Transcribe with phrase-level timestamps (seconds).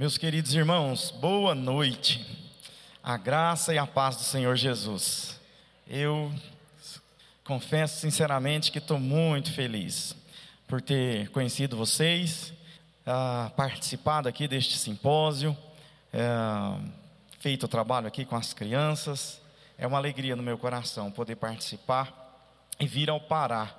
[0.00, 2.26] Meus queridos irmãos, boa noite.
[3.02, 5.38] A graça e a paz do Senhor Jesus.
[5.86, 6.32] Eu
[7.44, 10.16] confesso sinceramente que estou muito feliz
[10.66, 12.50] por ter conhecido vocês,
[13.06, 15.54] uh, participado aqui deste simpósio,
[16.14, 16.82] uh,
[17.38, 19.38] feito o trabalho aqui com as crianças.
[19.76, 22.48] É uma alegria no meu coração poder participar
[22.80, 23.70] e vir ao Pará.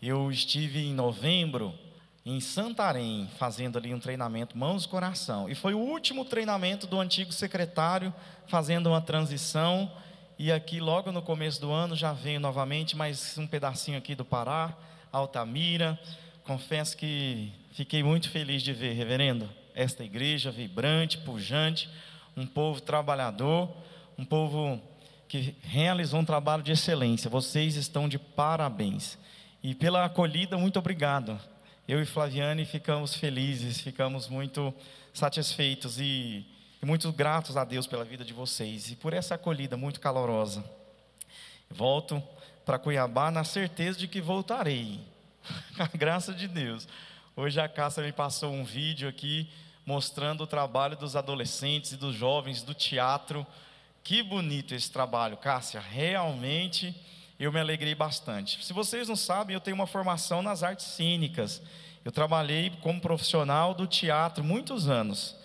[0.00, 1.78] Eu estive em novembro
[2.26, 5.48] em Santarém, fazendo ali um treinamento mãos e coração.
[5.48, 8.12] E foi o último treinamento do antigo secretário,
[8.48, 9.88] fazendo uma transição.
[10.36, 14.24] E aqui, logo no começo do ano, já venho novamente mais um pedacinho aqui do
[14.24, 14.76] Pará,
[15.12, 15.96] Altamira.
[16.42, 21.88] Confesso que fiquei muito feliz de ver, reverendo, esta igreja vibrante, pujante,
[22.36, 23.70] um povo trabalhador,
[24.18, 24.82] um povo
[25.28, 27.30] que realizou um trabalho de excelência.
[27.30, 29.16] Vocês estão de parabéns.
[29.62, 31.38] E pela acolhida, muito obrigado
[31.88, 34.74] eu e Flaviane ficamos felizes, ficamos muito
[35.14, 36.44] satisfeitos e,
[36.82, 40.64] muito gratos a Deus pela vida de vocês e por essa acolhida muito calorosa.
[41.70, 42.22] Volto
[42.64, 45.00] para Cuiabá na certeza de que voltarei,
[45.78, 46.88] a graça de Deus.
[47.36, 49.48] Hoje a Cássia me passou um vídeo aqui
[49.84, 53.46] mostrando o trabalho dos adolescentes e dos jovens do teatro.
[54.02, 55.80] Que bonito esse trabalho, Cássia.
[55.80, 56.94] Realmente
[57.44, 58.64] eu me alegrei bastante.
[58.64, 61.62] Se vocês não sabem, eu tenho uma formação nas artes cênicas.
[62.04, 65.36] Eu trabalhei como profissional do teatro muitos anos.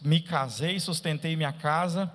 [0.00, 2.10] Me casei, sustentei minha casa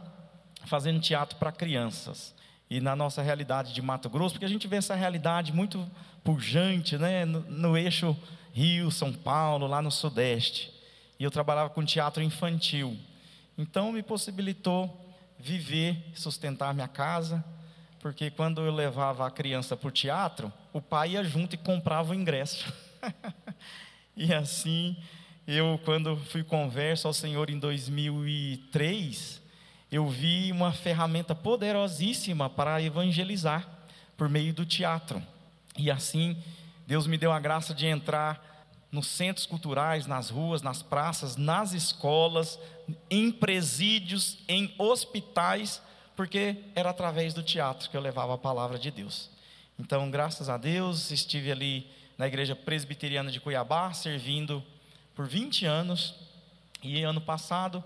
[0.65, 2.33] fazendo teatro para crianças.
[2.69, 5.89] E na nossa realidade de Mato Grosso, porque a gente vê essa realidade muito
[6.23, 8.17] pujante, né, no, no eixo
[8.51, 10.73] Rio, São Paulo, lá no Sudeste.
[11.19, 12.97] E eu trabalhava com teatro infantil.
[13.57, 17.43] Então me possibilitou viver, sustentar minha casa,
[18.05, 22.11] porque quando eu levava a criança para o teatro, o pai ia junto e comprava
[22.11, 22.71] o ingresso.
[24.15, 24.95] e assim,
[25.47, 29.41] eu, quando fui converso ao Senhor em 2003,
[29.91, 33.67] eu vi uma ferramenta poderosíssima para evangelizar
[34.15, 35.19] por meio do teatro.
[35.75, 36.37] E assim,
[36.85, 41.73] Deus me deu a graça de entrar nos centros culturais, nas ruas, nas praças, nas
[41.73, 42.59] escolas,
[43.09, 45.81] em presídios, em hospitais,
[46.15, 49.29] porque era através do teatro que eu levava a palavra de Deus.
[49.77, 51.87] Então, graças a Deus, estive ali
[52.17, 54.63] na igreja presbiteriana de Cuiabá, servindo
[55.13, 56.15] por 20 anos.
[56.81, 57.83] E ano passado,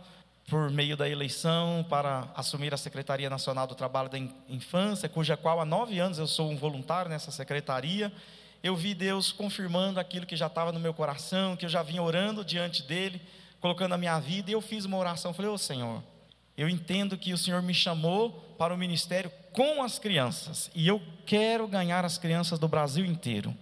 [0.49, 4.17] por meio da eleição para assumir a Secretaria Nacional do Trabalho da
[4.49, 8.11] Infância, cuja qual há nove anos eu sou um voluntário nessa secretaria,
[8.61, 12.01] eu vi Deus confirmando aquilo que já estava no meu coração, que eu já vinha
[12.01, 13.21] orando diante dele,
[13.61, 16.03] colocando a minha vida, e eu fiz uma oração, falei, ô oh, Senhor,
[16.59, 21.01] eu entendo que o Senhor me chamou para o ministério com as crianças, e eu
[21.25, 23.55] quero ganhar as crianças do Brasil inteiro.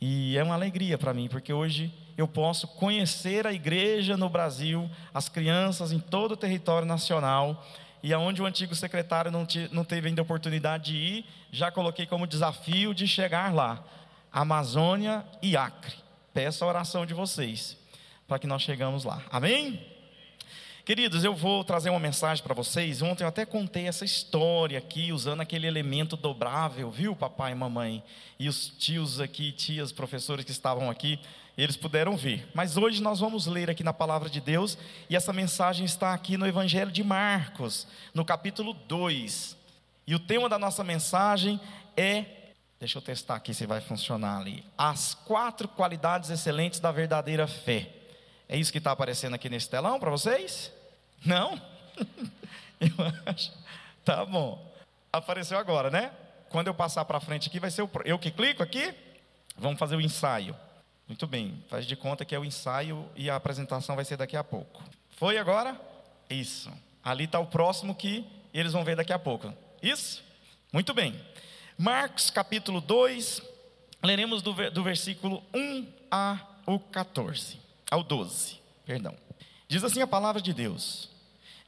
[0.00, 4.90] E é uma alegria para mim, porque hoje eu posso conhecer a igreja no Brasil,
[5.12, 7.62] as crianças em todo o território nacional,
[8.02, 12.06] e aonde o antigo secretário não, te, não teve ainda oportunidade de ir, já coloquei
[12.06, 13.84] como desafio de chegar lá,
[14.32, 15.94] Amazônia e Acre.
[16.32, 17.76] Peço a oração de vocês,
[18.26, 19.22] para que nós chegamos lá.
[19.30, 19.93] Amém?
[20.84, 23.00] Queridos, eu vou trazer uma mensagem para vocês.
[23.00, 28.04] Ontem eu até contei essa história aqui, usando aquele elemento dobrável, viu, papai e mamãe?
[28.38, 31.18] E os tios aqui, tias, professores que estavam aqui,
[31.56, 32.46] eles puderam ver.
[32.52, 34.76] Mas hoje nós vamos ler aqui na palavra de Deus,
[35.08, 39.56] e essa mensagem está aqui no Evangelho de Marcos, no capítulo 2.
[40.06, 41.58] E o tema da nossa mensagem
[41.96, 42.26] é
[42.78, 44.62] Deixa eu testar aqui se vai funcionar ali.
[44.76, 47.88] As quatro qualidades excelentes da verdadeira fé.
[48.46, 50.73] É isso que está aparecendo aqui nesse telão para vocês?
[51.24, 51.60] Não?
[52.80, 52.94] eu
[53.26, 53.52] acho.
[54.04, 54.72] Tá bom.
[55.12, 56.12] Apareceu agora, né?
[56.48, 57.90] Quando eu passar para frente aqui, vai ser o...
[58.04, 58.94] eu que clico aqui.
[59.56, 60.56] Vamos fazer o ensaio.
[61.06, 61.62] Muito bem.
[61.68, 64.82] Faz de conta que é o ensaio e a apresentação vai ser daqui a pouco.
[65.10, 65.80] Foi agora?
[66.28, 66.70] Isso.
[67.02, 69.52] Ali está o próximo que eles vão ver daqui a pouco.
[69.82, 70.24] Isso?
[70.72, 71.20] Muito bem.
[71.76, 73.42] Marcos capítulo 2,
[74.02, 77.58] leremos do, do versículo 1 ao 14,
[77.90, 79.16] ao 12, perdão.
[79.66, 81.10] Diz assim a palavra de Deus: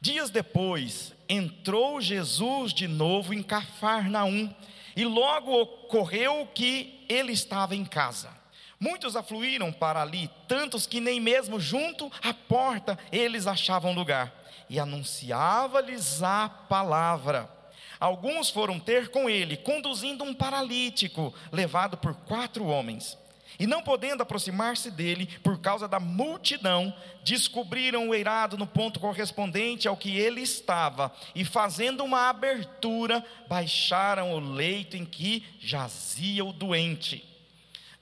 [0.07, 4.55] Dias depois, entrou Jesus de novo em Cafarnaum,
[4.95, 8.31] e logo ocorreu que ele estava em casa.
[8.79, 14.33] Muitos afluíram para ali, tantos que nem mesmo junto à porta eles achavam lugar,
[14.71, 17.51] e anunciava-lhes a palavra.
[17.99, 23.19] Alguns foram ter com ele, conduzindo um paralítico, levado por quatro homens.
[23.59, 26.95] E não podendo aproximar-se dele por causa da multidão,
[27.25, 34.33] descobriram o eirado no ponto correspondente ao que ele estava, e fazendo uma abertura, baixaram
[34.33, 37.25] o leito em que jazia o doente.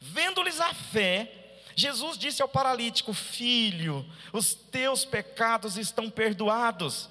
[0.00, 1.30] Vendo-lhes a fé,
[1.76, 7.08] Jesus disse ao paralítico: Filho, os teus pecados estão perdoados.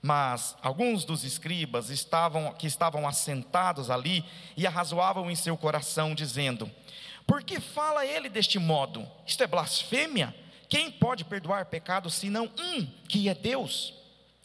[0.00, 4.24] Mas alguns dos escribas estavam, que estavam assentados ali
[4.56, 6.70] e arrazoavam em seu coração, dizendo:
[7.26, 9.06] Por que fala ele deste modo?
[9.26, 10.34] Isto é blasfêmia?
[10.68, 13.94] Quem pode perdoar pecados senão um, que é Deus?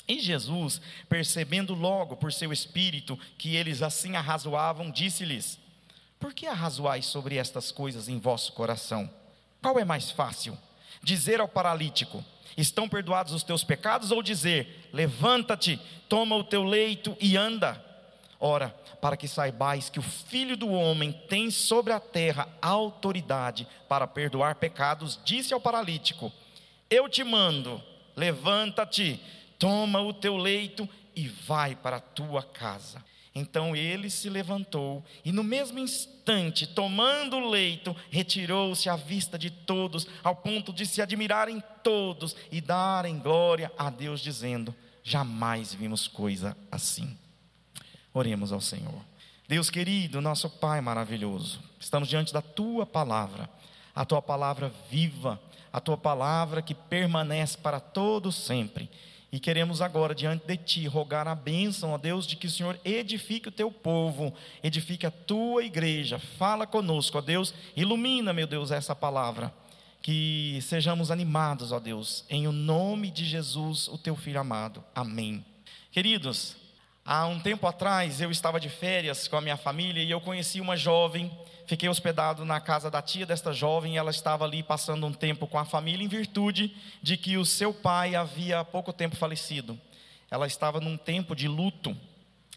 [0.08, 5.60] E Jesus, percebendo logo por seu espírito que eles assim arrazoavam, disse-lhes:
[6.20, 9.10] Por que arrazoais sobre estas coisas em vosso coração?
[9.62, 10.58] Qual é mais fácil?
[11.04, 12.24] Dizer ao paralítico:
[12.58, 14.12] Estão perdoados os teus pecados?
[14.12, 15.80] Ou dizer: Levanta-te,
[16.10, 17.91] toma o teu leito e anda?
[18.44, 24.08] Ora, para que saibais que o Filho do Homem tem sobre a terra autoridade para
[24.08, 26.34] perdoar pecados, disse ao paralítico:
[26.90, 27.80] Eu te mando,
[28.16, 29.22] levanta-te,
[29.60, 33.06] toma o teu leito e vai para a tua casa.
[33.34, 39.52] Então ele se levantou e, no mesmo instante, tomando o leito, retirou-se à vista de
[39.52, 44.74] todos, ao ponto de se admirarem todos e darem glória a Deus, dizendo:
[45.04, 47.16] Jamais vimos coisa assim.
[48.14, 49.02] Oremos ao Senhor.
[49.48, 53.50] Deus querido, nosso Pai maravilhoso, estamos diante da tua palavra,
[53.94, 55.40] a tua palavra viva,
[55.74, 58.90] a tua palavra que permanece para todo sempre
[59.32, 62.78] e queremos agora, diante de Ti, rogar a bênção, ó Deus, de que o Senhor
[62.84, 66.20] edifique o Teu povo, edifique a Tua igreja.
[66.20, 69.54] Fala conosco, ó Deus, ilumina, meu Deus, essa palavra.
[70.02, 74.84] Que sejamos animados, ó Deus, em o nome de Jesus, o Teu Filho amado.
[74.94, 75.46] Amém.
[75.94, 76.58] Queridos,
[77.06, 80.62] há um tempo atrás eu estava de férias com a minha família e eu conheci
[80.62, 81.32] uma jovem.
[81.66, 85.58] Fiquei hospedado na casa da tia desta jovem, ela estava ali passando um tempo com
[85.58, 89.80] a família em virtude de que o seu pai havia há pouco tempo falecido.
[90.30, 91.96] Ela estava num tempo de luto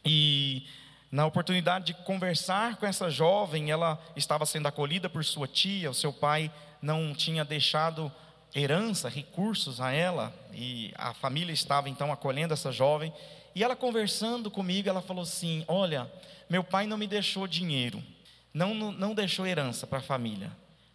[0.05, 0.67] e
[1.11, 5.95] na oportunidade de conversar com essa jovem, ela estava sendo acolhida por sua tia, o
[5.95, 6.51] seu pai
[6.83, 8.11] não tinha deixado
[8.53, 13.13] herança, recursos a ela, e a família estava então acolhendo essa jovem,
[13.55, 16.11] e ela conversando comigo, ela falou assim: Olha,
[16.49, 18.03] meu pai não me deixou dinheiro,
[18.53, 20.51] não, não deixou herança para a família,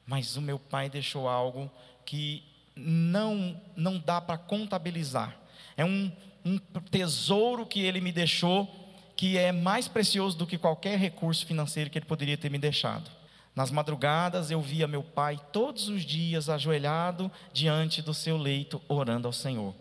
[0.05, 1.71] mas o meu pai deixou algo
[2.05, 2.43] que
[2.75, 5.37] não, não dá para contabilizar.
[5.77, 6.11] É um,
[6.45, 6.57] um
[6.89, 8.67] tesouro que ele me deixou
[9.15, 13.11] que é mais precioso do que qualquer recurso financeiro que ele poderia ter me deixado.
[13.53, 19.27] Nas madrugadas eu via meu pai todos os dias ajoelhado diante do seu leito, orando
[19.27, 19.75] ao Senhor.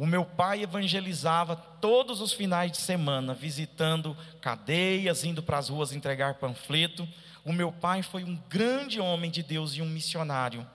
[0.00, 5.92] O meu pai evangelizava todos os finais de semana, visitando cadeias, indo para as ruas
[5.92, 7.06] entregar panfleto.
[7.44, 10.66] O meu pai foi um grande homem de Deus e um missionário.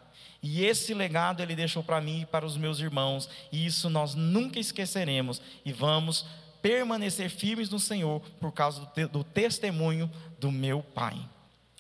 [0.44, 4.14] E esse legado ele deixou para mim e para os meus irmãos, e isso nós
[4.14, 6.28] nunca esqueceremos e vamos
[6.62, 10.08] permanecer firmes no Senhor por causa do, te do testemunho
[10.40, 11.18] do meu pai.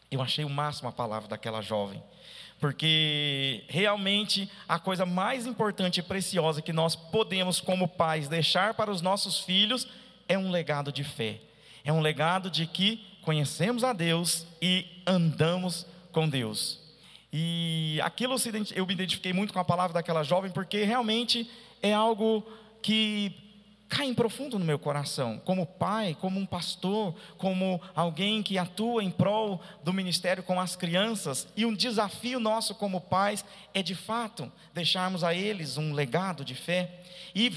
[0.10, 2.02] Eu achei o máximo a palavra daquela jovem
[2.60, 8.92] porque realmente a coisa mais importante e preciosa que nós podemos, como pais, deixar para
[8.92, 9.88] os nossos filhos
[10.28, 11.40] é um legado de fé,
[11.84, 16.80] é um legado de que conhecemos a Deus e andamos com Deus.
[17.32, 18.36] E aquilo
[18.74, 21.50] eu me identifiquei muito com a palavra daquela jovem, porque realmente
[21.82, 22.46] é algo
[22.82, 23.45] que
[23.88, 29.12] caem profundo no meu coração, como pai, como um pastor, como alguém que atua em
[29.12, 34.52] prol do ministério com as crianças, e um desafio nosso como pais é de fato
[34.74, 37.02] deixarmos a eles um legado de fé
[37.34, 37.52] e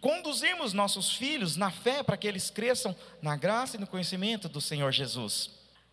[0.00, 4.60] conduzirmos nossos filhos na fé para que eles cresçam na graça e no conhecimento do
[4.60, 5.50] Senhor Jesus.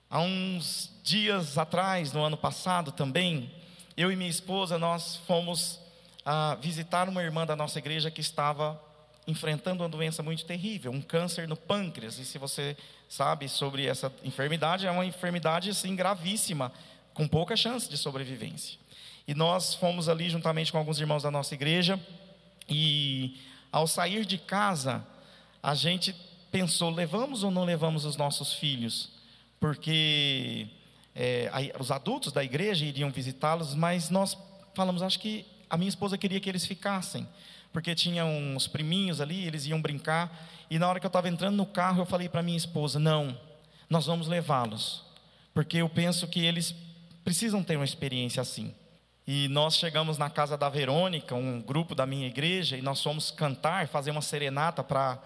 [0.10, 3.52] Há uns dias atrás, no ano passado também,
[3.96, 5.80] eu e minha esposa nós fomos
[6.26, 8.89] a visitar uma irmã da nossa igreja que estava
[9.30, 12.18] enfrentando uma doença muito terrível, um câncer no pâncreas.
[12.18, 12.76] E se você
[13.08, 16.72] sabe sobre essa enfermidade, é uma enfermidade assim gravíssima,
[17.14, 18.80] com pouca chance de sobrevivência.
[19.28, 22.00] E nós fomos ali juntamente com alguns irmãos da nossa igreja
[22.68, 23.40] e
[23.72, 25.06] ao sair de casa,
[25.62, 26.16] a gente
[26.52, 29.12] pensou, levamos ou não levamos os nossos filhos?
[29.60, 30.68] Porque
[31.16, 34.36] é, os adultos da igreja iriam visitá-los, mas nós
[34.74, 37.28] falamos, acho que a minha esposa queria que eles ficassem,
[37.72, 40.48] porque tinha uns priminhos ali, eles iam brincar.
[40.70, 43.38] E na hora que eu estava entrando no carro, eu falei para minha esposa: não,
[43.90, 45.04] nós vamos levá-los,
[45.54, 46.76] porque eu penso que eles
[47.24, 48.74] precisam ter uma experiência assim.
[49.28, 53.30] E nós chegamos na casa da Verônica, um grupo da minha igreja, e nós fomos
[53.30, 55.22] cantar, fazer uma serenata para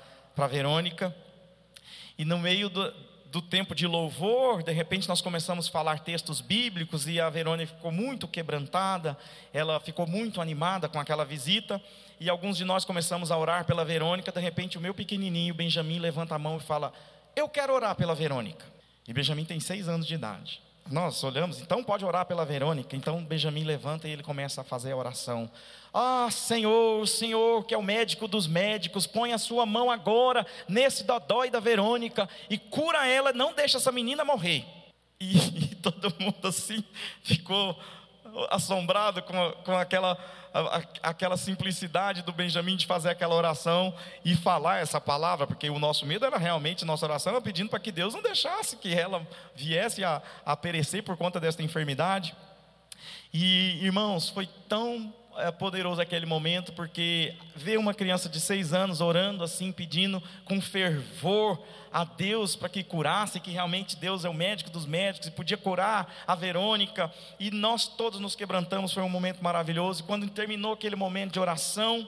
[0.49, 1.15] Verônica.
[2.17, 2.93] E no meio do,
[3.33, 7.73] do tempo de louvor, de repente nós começamos a falar textos bíblicos e a Verônica
[7.73, 9.17] ficou muito quebrantada,
[9.51, 11.81] ela ficou muito animada com aquela visita
[12.19, 14.31] e alguns de nós começamos a orar pela Verônica.
[14.31, 16.93] De repente, o meu pequenininho Benjamin levanta a mão e fala:
[17.35, 18.63] Eu quero orar pela Verônica.
[19.07, 20.61] E Benjamin tem seis anos de idade.
[20.91, 22.95] nós olhamos, então pode orar pela Verônica.
[22.95, 25.49] Então Benjamin levanta e ele começa a fazer a oração.
[25.93, 31.03] Ah, Senhor, Senhor, que é o médico dos médicos, põe a sua mão agora nesse
[31.03, 34.65] dodói da Verônica e cura ela, não deixa essa menina morrer.
[35.19, 35.37] E,
[35.71, 36.83] e todo mundo assim
[37.21, 37.77] ficou
[38.49, 40.17] assombrado com, com aquela,
[40.51, 43.93] a, aquela simplicidade do Benjamin de fazer aquela oração
[44.25, 47.79] e falar essa palavra, porque o nosso medo era realmente, nossa oração era pedindo para
[47.79, 52.35] que Deus não deixasse que ela viesse a, a perecer por conta desta enfermidade.
[53.31, 59.01] E irmãos, foi tão é poderoso aquele momento, porque ver uma criança de seis anos
[59.01, 61.61] orando assim, pedindo com fervor
[61.91, 65.57] a Deus para que curasse, que realmente Deus é o médico dos médicos e podia
[65.57, 70.01] curar a Verônica, e nós todos nos quebrantamos, foi um momento maravilhoso.
[70.01, 72.07] E quando terminou aquele momento de oração,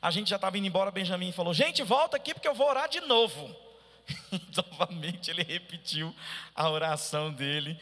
[0.00, 2.88] a gente já estava indo embora, Benjamin falou: Gente, volta aqui porque eu vou orar
[2.88, 3.54] de novo.
[4.56, 6.14] Novamente ele repetiu
[6.54, 7.78] a oração dele,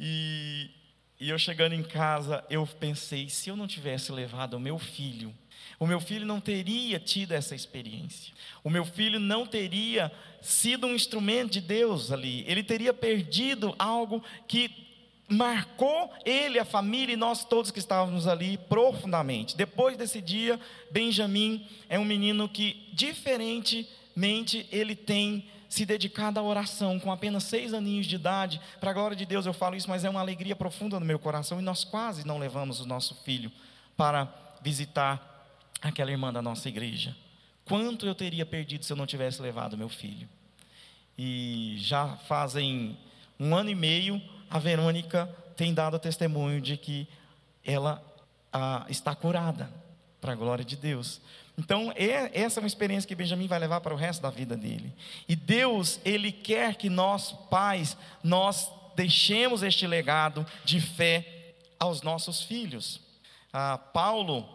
[0.00, 0.70] e
[1.20, 5.34] e eu chegando em casa, eu pensei: se eu não tivesse levado o meu filho,
[5.78, 8.32] o meu filho não teria tido essa experiência.
[8.62, 12.44] O meu filho não teria sido um instrumento de Deus ali.
[12.46, 14.88] Ele teria perdido algo que
[15.28, 19.56] marcou ele, a família e nós todos que estávamos ali profundamente.
[19.56, 20.58] Depois desse dia,
[20.90, 27.74] Benjamin é um menino que, diferentemente, ele tem se dedicado à oração com apenas seis
[27.74, 28.60] aninhos de idade.
[28.80, 31.18] Para a glória de Deus eu falo isso, mas é uma alegria profunda no meu
[31.18, 33.52] coração e nós quase não levamos o nosso filho
[33.96, 34.32] para
[34.62, 35.46] visitar
[35.82, 37.14] aquela irmã da nossa igreja.
[37.64, 40.28] Quanto eu teria perdido se eu não tivesse levado meu filho?
[41.18, 42.96] E já fazem
[43.38, 47.06] um ano e meio, a Verônica tem dado testemunho de que
[47.64, 48.02] ela
[48.52, 49.70] ah, está curada,
[50.20, 51.20] para a glória de Deus.
[51.58, 54.56] Então, é, essa é uma experiência que Benjamin vai levar para o resto da vida
[54.56, 54.92] dele.
[55.28, 62.42] E Deus, Ele quer que nós, pais, nós deixemos este legado de fé aos nossos
[62.42, 63.00] filhos.
[63.52, 64.48] Ah, Paulo,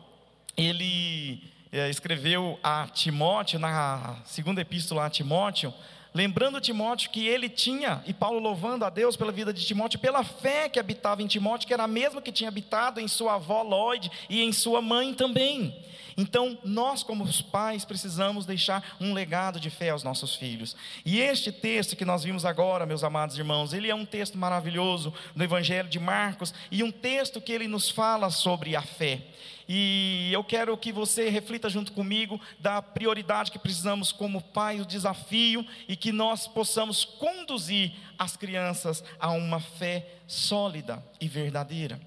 [0.56, 5.74] ele é, escreveu a Timóteo, na segunda epístola a Timóteo,
[6.14, 10.24] lembrando Timóteo que ele tinha, e Paulo louvando a Deus pela vida de Timóteo, pela
[10.24, 13.62] fé que habitava em Timóteo, que era a mesma que tinha habitado em sua avó
[13.62, 15.76] Lloyd e em sua mãe também.
[16.16, 20.76] Então, nós, como pais, precisamos deixar um legado de fé aos nossos filhos.
[21.04, 25.14] E este texto que nós vimos agora, meus amados irmãos, ele é um texto maravilhoso
[25.36, 29.22] do Evangelho de Marcos e um texto que ele nos fala sobre a fé.
[29.68, 34.86] E eu quero que você reflita junto comigo da prioridade que precisamos como pai, o
[34.86, 42.00] desafio e que nós possamos conduzir as crianças a uma fé sólida e verdadeira.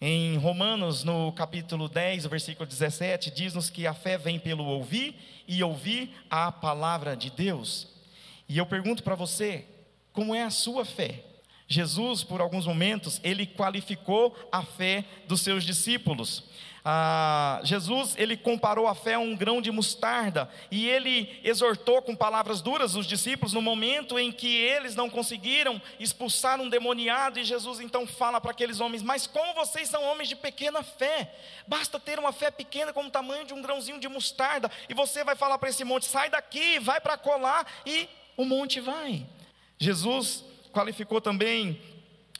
[0.00, 5.14] Em Romanos, no capítulo 10, versículo 17, diz-nos que a fé vem pelo ouvir
[5.46, 7.86] e ouvir a palavra de Deus.
[8.48, 9.66] E eu pergunto para você,
[10.12, 11.24] como é a sua fé?
[11.72, 16.42] Jesus, por alguns momentos, ele qualificou a fé dos seus discípulos.
[16.84, 22.16] Ah, Jesus ele comparou a fé a um grão de mostarda e ele exortou com
[22.16, 27.44] palavras duras os discípulos no momento em que eles não conseguiram expulsar um demoniado e
[27.44, 31.32] Jesus então fala para aqueles homens: Mas como vocês são homens de pequena fé?
[31.68, 35.22] Basta ter uma fé pequena como o tamanho de um grãozinho de mostarda e você
[35.22, 39.24] vai falar para esse monte: Sai daqui, vai para colar e o monte vai.
[39.78, 41.80] Jesus qualificou também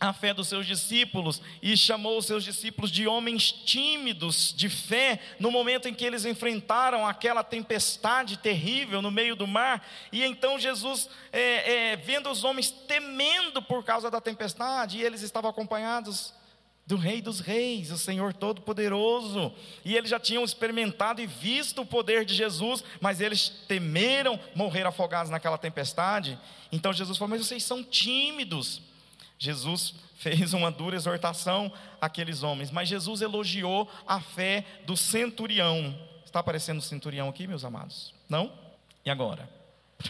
[0.00, 5.20] a fé dos seus discípulos e chamou os seus discípulos de homens tímidos de fé
[5.38, 9.87] no momento em que eles enfrentaram aquela tempestade terrível no meio do mar.
[10.10, 15.20] E então Jesus, é, é, vendo os homens temendo por causa da tempestade, e eles
[15.20, 16.32] estavam acompanhados
[16.90, 19.52] do Rei dos Reis, o Senhor Todo-Poderoso,
[19.85, 24.85] e eles já tinham experimentado e visto o poder de Jesus, mas eles temeram morrer
[24.85, 26.37] afogados naquela tempestade.
[26.73, 28.82] Então Jesus falou: Mas vocês são tímidos.
[29.38, 35.97] Jesus fez uma dura exortação àqueles homens, mas Jesus elogiou a fé do centurião.
[36.25, 38.12] Está aparecendo o centurião aqui, meus amados?
[38.28, 38.52] Não?
[39.04, 39.49] E agora?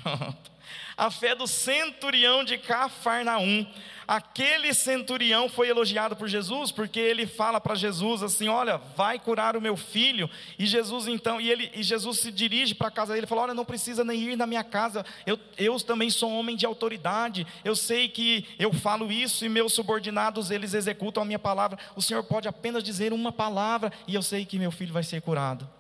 [0.03, 0.51] Pronto.
[0.97, 3.67] A fé do centurião de Cafarnaum.
[4.07, 9.57] Aquele centurião foi elogiado por Jesus, porque ele fala para Jesus assim: Olha, vai curar
[9.57, 10.29] o meu filho.
[10.59, 13.55] E Jesus então, e, ele, e Jesus se dirige para a casa dele fala: Olha,
[13.55, 17.77] não precisa nem ir na minha casa, eu, eu também sou homem de autoridade, eu
[17.77, 21.79] sei que eu falo isso e meus subordinados eles executam a minha palavra.
[21.95, 25.23] O Senhor pode apenas dizer uma palavra e eu sei que meu filho vai ser
[25.23, 25.71] curado.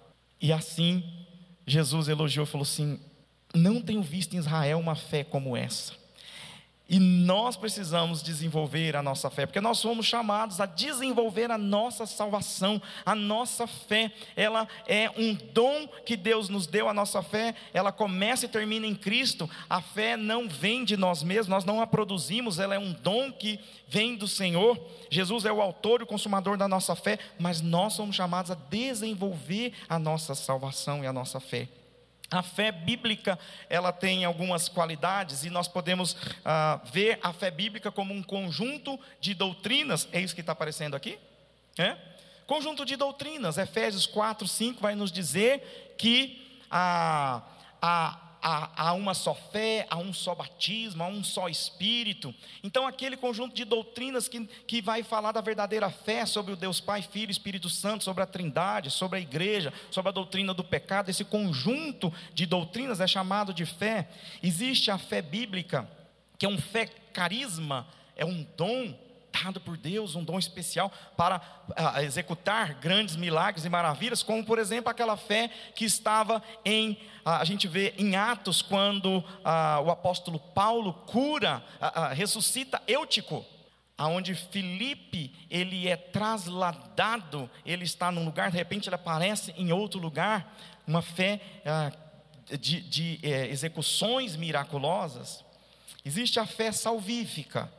[0.40, 1.02] E assim,
[1.66, 3.00] Jesus elogiou falou assim:
[3.54, 6.00] não tenho visto em Israel uma fé como essa.
[6.92, 12.04] E nós precisamos desenvolver a nossa fé, porque nós somos chamados a desenvolver a nossa
[12.04, 14.12] salvação, a nossa fé.
[14.34, 18.88] Ela é um dom que Deus nos deu, a nossa fé, ela começa e termina
[18.88, 19.48] em Cristo.
[19.68, 23.30] A fé não vem de nós mesmos, nós não a produzimos, ela é um dom
[23.30, 24.76] que vem do Senhor.
[25.08, 28.56] Jesus é o autor e o consumador da nossa fé, mas nós somos chamados a
[28.68, 31.68] desenvolver a nossa salvação e a nossa fé.
[32.30, 37.90] A fé bíblica ela tem algumas qualidades e nós podemos ah, ver a fé bíblica
[37.90, 40.08] como um conjunto de doutrinas.
[40.12, 41.18] É isso que está aparecendo aqui?
[41.76, 41.96] É?
[42.46, 43.58] Conjunto de doutrinas.
[43.58, 47.42] Efésios 4, 5 vai nos dizer que a,
[47.82, 52.34] a há, há uma só fé, há um só batismo, há um só Espírito.
[52.62, 56.80] Então, aquele conjunto de doutrinas que, que vai falar da verdadeira fé sobre o Deus
[56.80, 61.10] Pai, Filho Espírito Santo, sobre a Trindade, sobre a igreja, sobre a doutrina do pecado,
[61.10, 64.08] esse conjunto de doutrinas é chamado de fé.
[64.42, 65.88] Existe a fé bíblica,
[66.38, 68.94] que é um fé carisma, é um dom
[69.42, 74.58] dado por Deus, um dom especial para uh, executar grandes milagres e maravilhas, como por
[74.58, 76.92] exemplo aquela fé que estava em,
[77.24, 81.62] uh, a gente vê em Atos, quando uh, o apóstolo Paulo cura,
[82.14, 83.44] ressuscita Eutico,
[83.96, 90.00] aonde Filipe ele é trasladado, ele está num lugar, de repente ele aparece em outro
[90.00, 90.56] lugar,
[90.86, 91.40] uma fé
[92.58, 95.44] de, de eh, execuções miraculosas.
[96.04, 97.70] Existe a fé salvífica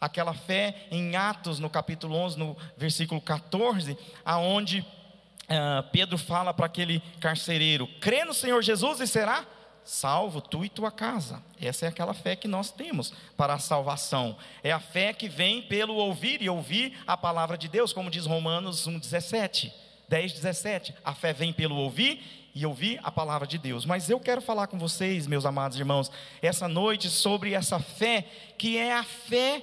[0.00, 6.66] aquela fé em Atos, no capítulo 11, no versículo 14, aonde uh, Pedro fala para
[6.66, 9.44] aquele carcereiro: crê no Senhor Jesus e será
[9.84, 11.42] salvo tu e tua casa.
[11.60, 14.36] Essa é aquela fé que nós temos para a salvação.
[14.62, 18.26] É a fé que vem pelo ouvir e ouvir a palavra de Deus, como diz
[18.26, 19.72] Romanos 1:17,
[20.08, 20.94] 10, 17.
[21.04, 23.86] A fé vem pelo ouvir e ouvir a palavra de Deus.
[23.86, 26.10] Mas eu quero falar com vocês, meus amados irmãos,
[26.42, 28.26] essa noite sobre essa fé
[28.58, 29.62] que é a fé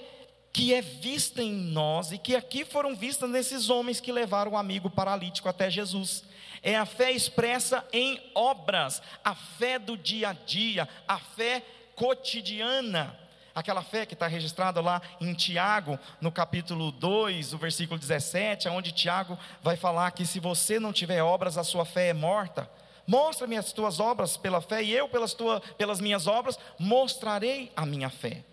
[0.55, 4.57] que é vista em nós e que aqui foram vistas nesses homens que levaram o
[4.57, 6.23] amigo paralítico até Jesus.
[6.63, 11.61] É a fé expressa em obras, a fé do dia a dia, a fé
[11.93, 13.19] cotidiana.
[13.53, 18.93] Aquela fé que está registrada lá em Tiago, no capítulo 2, o versículo 17, onde
[18.93, 22.71] Tiago vai falar que se você não tiver obras, a sua fé é morta.
[23.05, 27.85] Mostra-me as tuas obras pela fé, e eu, pelas, tua, pelas minhas obras, mostrarei a
[27.85, 28.45] minha fé.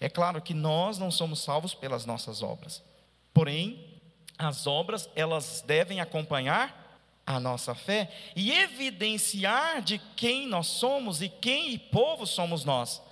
[0.00, 2.82] É claro que nós não somos salvos pelas nossas obras.
[3.34, 3.86] Porém,
[4.38, 6.80] as obras, elas devem acompanhar
[7.26, 13.02] a nossa fé e evidenciar de quem nós somos e quem e povo somos nós.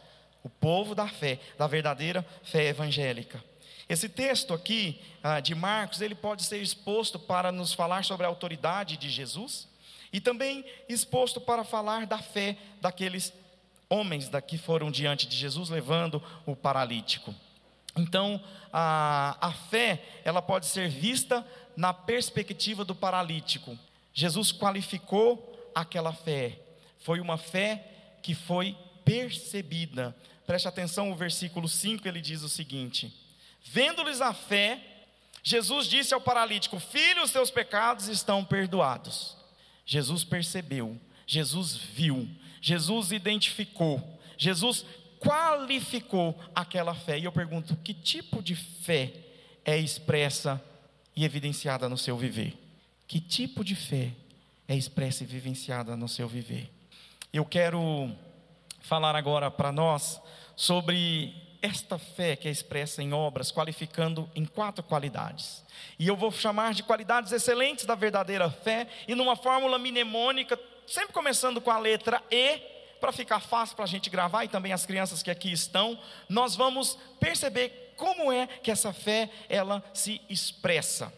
[0.43, 3.45] O povo da fé, da verdadeira fé evangélica.
[3.89, 8.29] Esse texto aqui ah, de Marcos, ele pode ser exposto para nos falar sobre a
[8.29, 9.69] autoridade de Jesus
[10.13, 13.33] e também exposto para falar da fé daqueles
[13.89, 17.35] homens daqui foram diante de Jesus levando o paralítico.
[17.97, 21.47] Então, a, a fé, ela pode ser vista
[21.77, 23.79] na perspectiva do paralítico.
[24.13, 26.61] Jesus qualificou aquela fé.
[26.99, 27.85] Foi uma fé
[28.23, 30.15] que foi percebida.
[30.47, 33.13] Preste atenção, o versículo 5 ele diz o seguinte:
[33.63, 34.81] Vendo-lhes a fé,
[35.43, 39.37] Jesus disse ao paralítico: Filho, os teus pecados estão perdoados.
[39.85, 42.29] Jesus percebeu, Jesus viu,
[42.61, 44.03] Jesus identificou,
[44.37, 44.85] Jesus
[45.19, 47.19] qualificou aquela fé.
[47.19, 49.13] E eu pergunto: que tipo de fé
[49.65, 50.63] é expressa
[51.15, 52.57] e evidenciada no seu viver?
[53.07, 54.13] Que tipo de fé
[54.67, 56.71] é expressa e vivenciada no seu viver?
[57.33, 58.11] Eu quero
[58.81, 60.21] falar agora para nós
[60.57, 65.65] sobre esta fé que é expressa em obras, qualificando em quatro qualidades.
[65.99, 71.13] E eu vou chamar de qualidades excelentes da verdadeira fé, e numa fórmula mnemônica sempre
[71.13, 72.59] começando com a letra E,
[73.01, 75.99] para ficar fácil para a gente gravar e também as crianças que aqui estão,
[76.29, 81.13] nós vamos perceber como é que essa fé ela se expressa.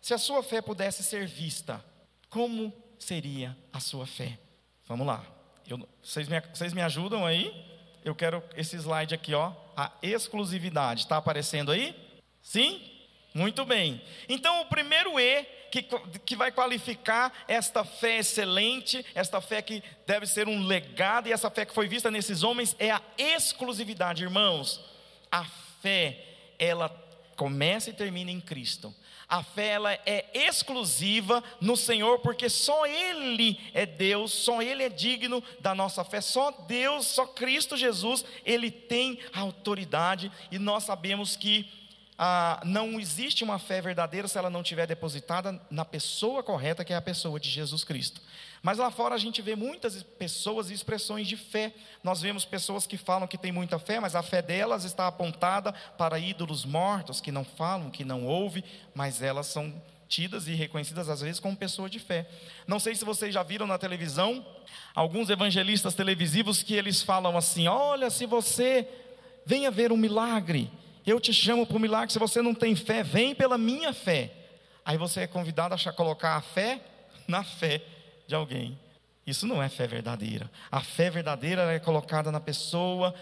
[0.00, 1.84] Se a sua fé pudesse ser vista,
[2.30, 4.38] como seria a sua fé?
[4.86, 5.24] Vamos lá.
[5.68, 7.52] Eu, vocês, me, vocês me ajudam aí?
[8.04, 9.52] Eu quero esse slide aqui, ó.
[9.76, 11.02] A exclusividade.
[11.02, 11.94] Está aparecendo aí?
[12.40, 12.80] Sim?
[13.34, 14.00] Muito bem.
[14.28, 15.44] Então, o primeiro E
[15.82, 21.32] que, que vai qualificar esta fé excelente, esta fé que deve ser um legado, e
[21.32, 24.80] essa fé que foi vista nesses homens é a exclusividade, irmãos.
[25.30, 25.44] A
[25.82, 26.24] fé,
[26.58, 26.88] ela
[27.36, 28.94] começa e termina em Cristo.
[29.28, 34.88] A fé ela é exclusiva no Senhor, porque só Ele é Deus, só Ele é
[34.88, 41.34] digno da nossa fé, só Deus, só Cristo Jesus, Ele tem autoridade, e nós sabemos
[41.34, 41.68] que
[42.18, 46.92] ah, não existe uma fé verdadeira se ela não estiver depositada na pessoa correta, que
[46.92, 48.22] é a pessoa de Jesus Cristo.
[48.62, 51.74] Mas lá fora a gente vê muitas pessoas e expressões de fé.
[52.02, 55.72] Nós vemos pessoas que falam que têm muita fé, mas a fé delas está apontada
[55.98, 59.72] para ídolos mortos, que não falam, que não ouvem, mas elas são
[60.08, 62.28] tidas e reconhecidas às vezes como pessoas de fé.
[62.66, 64.44] Não sei se vocês já viram na televisão
[64.94, 68.88] alguns evangelistas televisivos que eles falam assim: "Olha, se você
[69.44, 70.70] venha ver um milagre,
[71.06, 72.12] eu te chamo para o milagre.
[72.12, 74.32] Se você não tem fé, vem pela minha fé."
[74.84, 76.80] Aí você é convidado a colocar a fé
[77.26, 77.82] na fé
[78.26, 78.78] de alguém.
[79.26, 80.50] Isso não é fé verdadeira.
[80.70, 83.12] A fé verdadeira é colocada na pessoa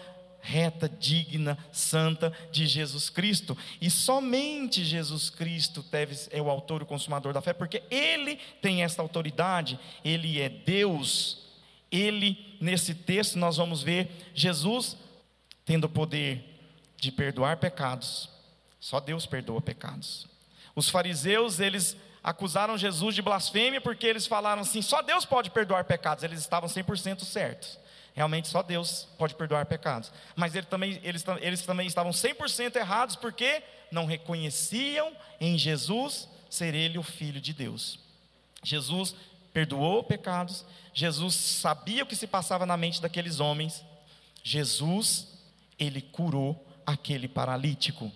[0.45, 3.57] reta, digna, santa de Jesus Cristo.
[3.81, 8.37] E somente Jesus Cristo deve, é o autor e o consumador da fé, porque Ele
[8.61, 11.43] tem essa autoridade, Ele é Deus.
[11.91, 14.95] Ele, nesse texto, nós vamos ver Jesus
[15.65, 16.54] tendo poder
[16.97, 18.29] de perdoar pecados.
[18.79, 20.27] Só Deus perdoa pecados.
[20.75, 25.85] Os fariseus, eles acusaram Jesus de blasfêmia porque eles falaram assim: só Deus pode perdoar
[25.85, 26.23] pecados.
[26.23, 27.79] Eles estavam 100% certos.
[28.13, 30.11] Realmente só Deus pode perdoar pecados.
[30.35, 36.73] Mas ele também, eles, eles também estavam 100% errados porque não reconheciam em Jesus ser
[36.73, 37.99] Ele o Filho de Deus.
[38.63, 39.13] Jesus
[39.53, 43.83] perdoou pecados, Jesus sabia o que se passava na mente daqueles homens,
[44.43, 45.27] Jesus,
[45.77, 48.11] Ele curou aquele paralítico.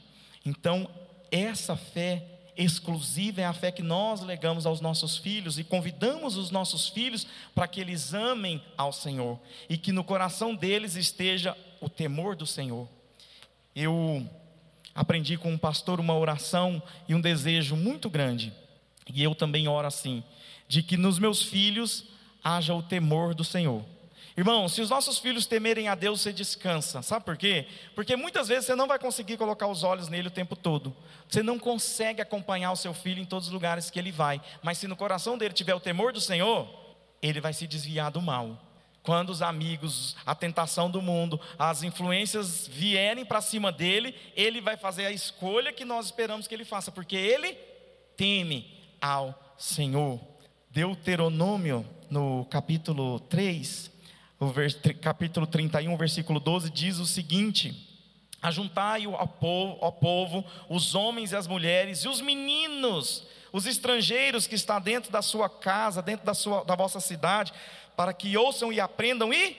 [0.46, 0.90] Então,
[1.32, 2.26] essa fé
[2.60, 7.26] exclusiva é a fé que nós legamos aos nossos filhos e convidamos os nossos filhos
[7.56, 12.46] para que eles amem ao Senhor e que no coração deles esteja o temor do
[12.46, 12.88] Senhor.
[13.74, 14.28] Eu
[14.94, 18.52] aprendi com um pastor uma oração e um desejo muito grande,
[19.08, 20.22] e eu também oro assim,
[20.68, 22.04] de que nos meus filhos
[22.44, 23.86] haja o temor do Senhor.
[24.40, 27.02] Irmão, se os nossos filhos temerem a Deus, você descansa.
[27.02, 27.68] Sabe por quê?
[27.94, 30.96] Porque muitas vezes você não vai conseguir colocar os olhos nele o tempo todo.
[31.28, 34.42] Você não consegue acompanhar o seu filho em todos os lugares que ele vai.
[34.64, 36.70] Mas se no coração dele tiver o temor do Senhor,
[37.22, 38.58] ele vai se desviar do mal.
[39.04, 44.78] Quando os amigos, a tentação do mundo, as influências vierem para cima dele, ele vai
[44.78, 47.58] fazer a escolha que nós esperamos que ele faça, porque ele
[48.16, 50.18] teme ao Senhor.
[50.72, 53.99] Deuteronômio, no capítulo 3,
[54.40, 54.54] o
[55.02, 57.88] capítulo 31, versículo 12, diz o seguinte:
[58.42, 64.48] Ajuntai ao povo, ao povo, os homens e as mulheres, e os meninos, os estrangeiros
[64.48, 67.52] que estão dentro da sua casa, dentro da, sua, da vossa cidade,
[67.98, 69.58] para que ouçam e aprendam e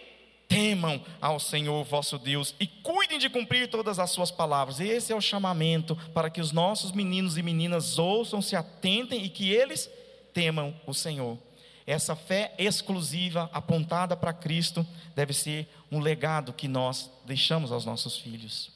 [0.48, 4.80] temam ao Senhor vosso Deus e cuidem de cumprir todas as suas palavras.
[4.80, 9.28] Esse é o chamamento para que os nossos meninos e meninas ouçam, se atentem e
[9.28, 9.88] que eles
[10.32, 11.38] temam o Senhor.
[11.86, 18.18] Essa fé exclusiva, apontada para Cristo, deve ser um legado que nós deixamos aos nossos
[18.18, 18.70] filhos.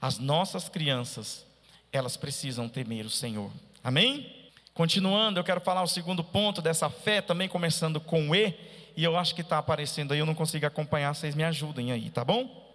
[0.00, 1.46] As nossas crianças,
[1.92, 3.50] elas precisam temer o Senhor.
[3.82, 4.50] Amém?
[4.74, 8.54] Continuando, eu quero falar o segundo ponto dessa fé, também começando com E,
[8.96, 12.10] e eu acho que está aparecendo aí, eu não consigo acompanhar, vocês me ajudem aí,
[12.10, 12.74] tá bom?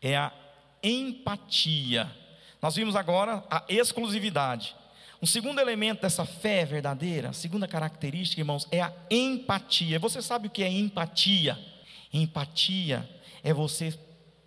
[0.00, 0.32] É a
[0.82, 2.10] empatia.
[2.60, 4.74] Nós vimos agora a exclusividade.
[5.22, 9.96] Um segundo elemento dessa fé verdadeira, a segunda característica, irmãos, é a empatia.
[10.00, 11.56] Você sabe o que é empatia?
[12.12, 13.08] Empatia
[13.44, 13.96] é você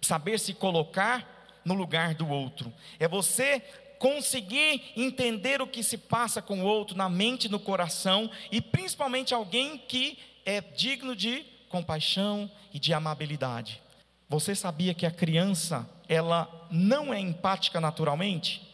[0.01, 3.61] saber se colocar no lugar do outro, é você
[3.97, 9.33] conseguir entender o que se passa com o outro na mente, no coração e principalmente
[9.33, 13.81] alguém que é digno de compaixão e de amabilidade.
[14.27, 18.64] Você sabia que a criança, ela não é empática naturalmente?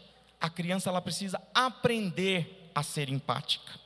[0.41, 3.79] A criança ela precisa aprender a ser empática.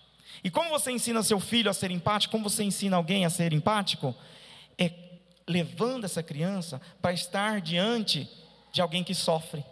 [0.44, 2.32] E como você ensina seu filho a ser empático?
[2.32, 4.15] Como você ensina alguém a ser empático?
[4.78, 4.91] É
[5.48, 8.28] levando essa criança para estar diante
[8.72, 9.63] de alguém que sofre,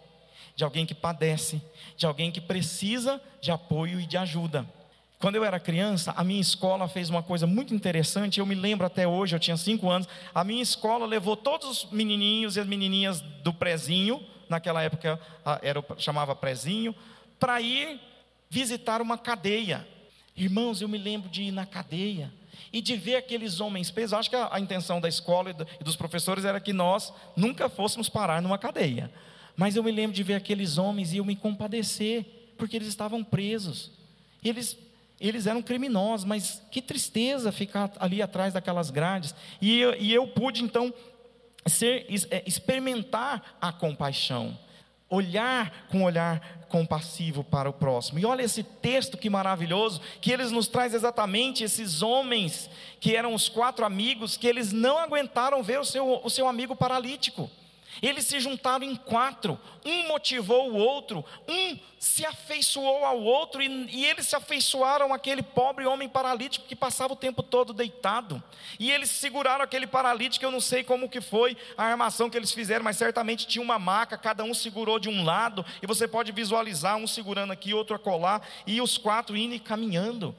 [0.54, 1.60] de alguém que padece,
[1.96, 4.68] de alguém que precisa de apoio e de ajuda.
[5.18, 8.40] Quando eu era criança, a minha escola fez uma coisa muito interessante.
[8.40, 10.06] Eu me lembro até hoje, eu tinha cinco anos.
[10.34, 15.18] A minha escola levou todos os menininhos e as menininhas do prezinho naquela época
[15.62, 16.94] era, chamava prezinho,
[17.38, 18.00] para ir
[18.48, 19.86] visitar uma cadeia.
[20.36, 22.32] Irmãos, eu me lembro de ir na cadeia
[22.72, 24.14] e de ver aqueles homens presos.
[24.14, 27.12] Acho que a, a intenção da escola e, do, e dos professores era que nós
[27.36, 29.10] nunca fôssemos parar numa cadeia.
[29.56, 33.22] Mas eu me lembro de ver aqueles homens e eu me compadecer, porque eles estavam
[33.22, 33.92] presos.
[34.42, 34.76] Eles,
[35.20, 39.34] eles eram criminosos, mas que tristeza ficar ali atrás daquelas grades.
[39.62, 40.92] E e eu pude então
[41.66, 44.58] ser, é, experimentar a compaixão,
[45.08, 48.18] olhar com olhar compassivo para o próximo.
[48.18, 53.32] E olha esse texto que maravilhoso, que eles nos traz exatamente esses homens que eram
[53.32, 57.48] os quatro amigos, que eles não aguentaram ver o seu, o seu amigo paralítico.
[58.02, 63.66] Eles se juntaram em quatro, um motivou o outro, um se afeiçoou ao outro, e,
[63.90, 68.42] e, eles se afeiçoaram àquele pobre homem paralítico que passava o tempo todo deitado.
[68.78, 72.52] E eles seguraram aquele paralítico, eu não sei como que foi a armação que eles
[72.52, 76.32] fizeram, mas certamente tinha uma maca, cada um segurou de um lado, e você pode
[76.32, 80.34] visualizar um segurando aqui, outro a colar, e os quatro indo e caminhando.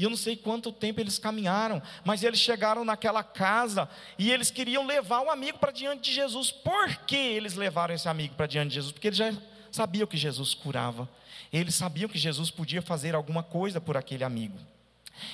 [0.00, 3.86] E eu não sei quanto tempo eles caminharam, mas eles chegaram naquela casa
[4.18, 6.50] e eles queriam levar o amigo para diante de Jesus.
[6.50, 8.92] Por que eles levaram esse amigo para diante de Jesus?
[8.94, 9.30] Porque eles já
[9.70, 11.06] sabiam que Jesus curava.
[11.52, 14.58] Eles sabiam que Jesus podia fazer alguma coisa por aquele amigo.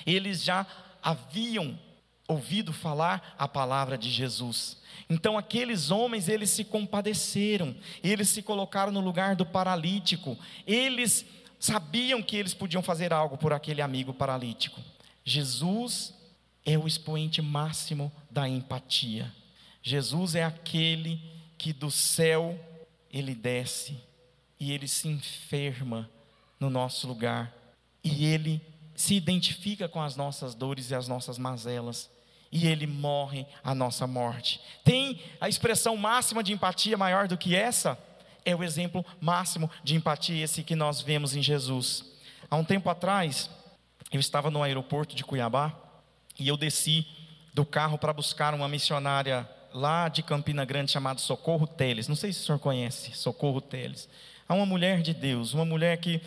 [0.05, 0.67] Eles já
[1.01, 1.79] haviam
[2.27, 4.79] ouvido falar a palavra de Jesus.
[5.09, 11.25] Então aqueles homens, eles se compadeceram, eles se colocaram no lugar do paralítico, eles
[11.59, 14.81] sabiam que eles podiam fazer algo por aquele amigo paralítico.
[15.25, 16.15] Jesus
[16.65, 19.33] é o expoente máximo da empatia.
[19.83, 21.21] Jesus é aquele
[21.57, 22.59] que do céu
[23.11, 23.97] ele desce
[24.59, 26.11] e ele se enferma
[26.59, 27.55] no nosso lugar
[28.03, 28.61] e ele
[28.95, 32.11] se identifica com as nossas dores e as nossas mazelas
[32.51, 34.61] e ele morre a nossa morte.
[34.85, 37.99] Tem a expressão máxima de empatia maior do que essa?
[38.47, 42.05] É o exemplo máximo de empatia esse que nós vemos em Jesus.
[42.49, 43.51] Há um tempo atrás,
[44.13, 45.75] eu estava no aeroporto de Cuiabá
[46.39, 47.05] e eu desci
[47.53, 52.07] do carro para buscar uma missionária lá de Campina Grande chamada Socorro Teles.
[52.07, 54.09] Não sei se o senhor conhece Socorro Teles.
[54.49, 56.23] Há uma mulher de Deus, uma mulher que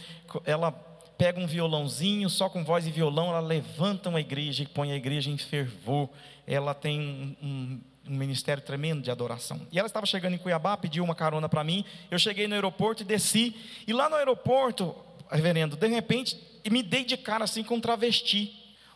[0.46, 0.72] ela
[1.18, 4.96] pega um violãozinho, só com voz e violão, ela levanta uma igreja e põe a
[4.96, 6.10] igreja em fervor.
[6.46, 9.62] Ela tem um, um um ministério tremendo de adoração.
[9.72, 11.86] E ela estava chegando em Cuiabá, pediu uma carona para mim.
[12.10, 13.56] Eu cheguei no aeroporto e desci.
[13.86, 14.96] E lá no aeroporto,
[15.32, 16.38] reverendo, de repente,
[16.70, 18.56] me dei de cara assim com um travesti.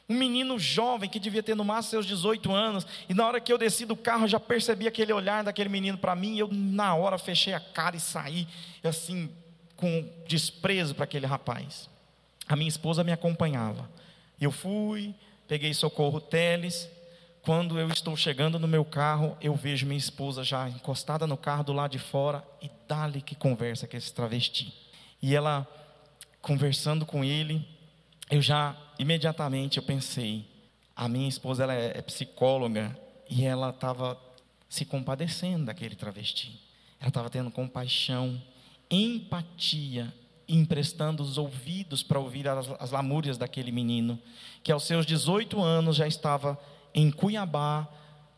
[0.09, 2.87] Um menino jovem que devia ter no máximo seus 18 anos.
[3.07, 5.97] E na hora que eu desci do carro, eu já percebi aquele olhar daquele menino
[5.97, 6.35] para mim.
[6.35, 8.47] E eu, na hora, fechei a cara e saí,
[8.83, 9.29] assim,
[9.77, 11.89] com desprezo para aquele rapaz.
[12.47, 13.89] A minha esposa me acompanhava.
[14.41, 15.15] Eu fui,
[15.47, 16.89] peguei socorro Teles,
[17.43, 21.65] quando eu estou chegando no meu carro, eu vejo minha esposa já encostada no carro
[21.65, 24.73] do lado de fora e dali que conversa com esse travesti.
[25.21, 25.67] E ela
[26.41, 27.67] conversando com ele,
[28.31, 30.45] eu já imediatamente eu pensei,
[30.95, 32.97] a minha esposa ela é, é psicóloga
[33.29, 34.17] e ela estava
[34.69, 36.59] se compadecendo daquele travesti.
[36.97, 38.41] Ela estava tendo compaixão,
[38.89, 40.13] empatia,
[40.47, 44.17] emprestando os ouvidos para ouvir as, as lamúrias daquele menino,
[44.63, 46.57] que aos seus 18 anos já estava
[46.93, 47.87] em Cuiabá,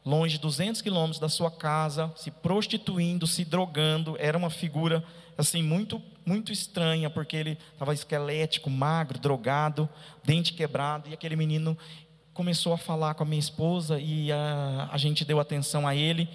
[0.06, 5.04] longe 200 quilômetros da sua casa, se prostituindo, se drogando, era uma figura
[5.38, 9.88] assim muito muito estranha, porque ele estava esquelético, magro, drogado,
[10.24, 11.78] dente quebrado, e aquele menino
[12.34, 16.28] começou a falar com a minha esposa e a, a gente deu atenção a ele.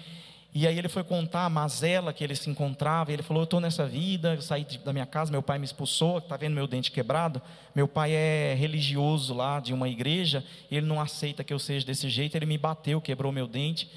[0.53, 3.45] E aí ele foi contar a mazela que ele se encontrava, e ele falou: Eu
[3.45, 6.67] estou nessa vida, eu saí da minha casa, meu pai me expulsou, está vendo meu
[6.67, 7.41] dente quebrado?
[7.73, 12.09] Meu pai é religioso lá de uma igreja, ele não aceita que eu seja desse
[12.09, 13.89] jeito, ele me bateu, quebrou meu dente.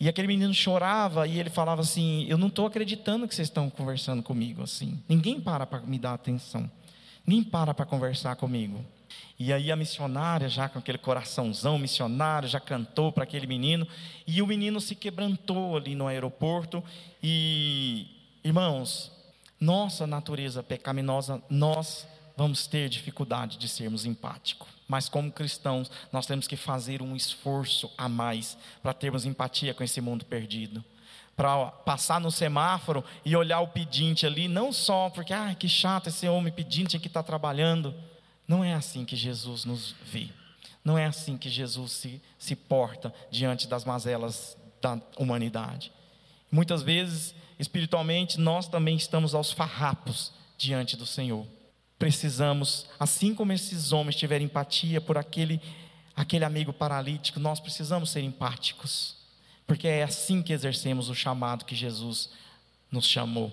[0.00, 3.68] E aquele menino chorava e ele falava assim: Eu não estou acreditando que vocês estão
[3.68, 4.98] conversando comigo assim.
[5.06, 6.70] Ninguém para para me dar atenção,
[7.26, 8.82] ninguém para para conversar comigo.
[9.38, 13.86] E aí a missionária, já com aquele coraçãozão missionário, já cantou para aquele menino,
[14.26, 16.82] e o menino se quebrantou ali no aeroporto.
[17.22, 18.06] E,
[18.42, 19.12] irmãos,
[19.60, 24.68] nossa natureza pecaminosa, nós vamos ter dificuldade de sermos empáticos.
[24.86, 29.84] Mas como cristãos, nós temos que fazer um esforço a mais para termos empatia com
[29.84, 30.84] esse mundo perdido
[31.38, 36.08] para passar no semáforo e olhar o pedinte ali, não só porque, ah, que chato
[36.08, 37.94] esse homem pedinte que está trabalhando,
[38.48, 40.30] não é assim que Jesus nos vê.
[40.82, 45.92] Não é assim que Jesus se, se porta diante das mazelas da humanidade.
[46.50, 51.46] Muitas vezes, espiritualmente, nós também estamos aos farrapos diante do Senhor.
[51.98, 55.60] Precisamos, assim como esses homens tiveram empatia por aquele,
[56.16, 59.16] aquele amigo paralítico, nós precisamos ser empáticos,
[59.66, 62.30] porque é assim que exercemos o chamado que Jesus
[62.90, 63.52] nos chamou.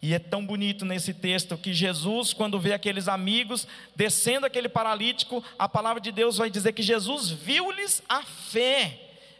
[0.00, 5.42] E é tão bonito nesse texto que Jesus, quando vê aqueles amigos descendo aquele paralítico,
[5.58, 8.98] a palavra de Deus vai dizer que Jesus viu-lhes a fé.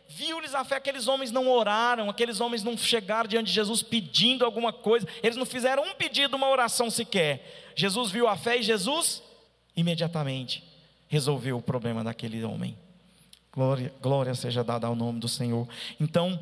[0.09, 4.45] Viu-lhes a fé, aqueles homens não oraram, aqueles homens não chegaram diante de Jesus pedindo
[4.45, 7.73] alguma coisa, eles não fizeram um pedido, uma oração sequer.
[7.75, 9.23] Jesus viu a fé e Jesus
[9.75, 10.63] imediatamente
[11.09, 12.77] resolveu o problema daquele homem.
[13.53, 15.69] Glória, glória seja dada ao nome do Senhor.
[16.01, 16.41] Então,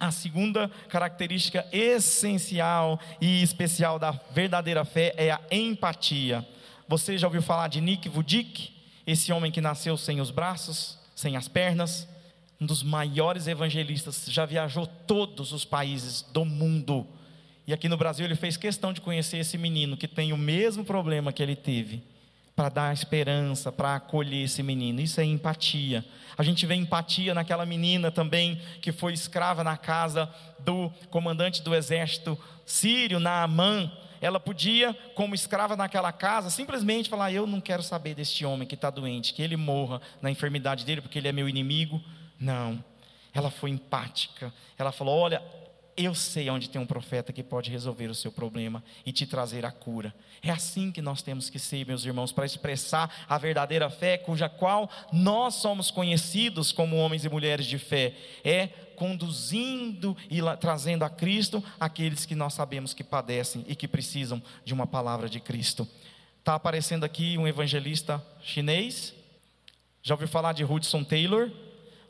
[0.00, 6.44] a segunda característica essencial e especial da verdadeira fé é a empatia.
[6.88, 8.72] Você já ouviu falar de Nick Vudic,
[9.06, 12.08] esse homem que nasceu sem os braços, sem as pernas?
[12.60, 17.06] um dos maiores evangelistas, já viajou todos os países do mundo.
[17.66, 20.84] E aqui no Brasil ele fez questão de conhecer esse menino que tem o mesmo
[20.84, 22.02] problema que ele teve,
[22.60, 25.00] para dar esperança, para acolher esse menino.
[25.00, 26.04] Isso é empatia.
[26.36, 31.74] A gente vê empatia naquela menina também que foi escrava na casa do comandante do
[31.74, 33.90] exército sírio, Naamã.
[34.20, 38.74] Ela podia, como escrava naquela casa, simplesmente falar: Eu não quero saber deste homem que
[38.74, 41.98] está doente, que ele morra na enfermidade dele, porque ele é meu inimigo.
[42.38, 42.84] Não.
[43.32, 44.52] Ela foi empática.
[44.76, 45.42] Ela falou: Olha,
[46.04, 49.64] eu sei onde tem um profeta que pode resolver o seu problema e te trazer
[49.64, 50.14] a cura.
[50.42, 54.48] É assim que nós temos que ser, meus irmãos, para expressar a verdadeira fé, cuja
[54.48, 58.14] qual nós somos conhecidos como homens e mulheres de fé.
[58.44, 64.42] É conduzindo e trazendo a Cristo aqueles que nós sabemos que padecem e que precisam
[64.64, 65.88] de uma palavra de Cristo.
[66.38, 69.14] Está aparecendo aqui um evangelista chinês.
[70.02, 71.50] Já ouviu falar de Hudson Taylor?